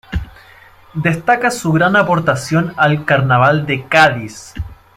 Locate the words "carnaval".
3.05-3.67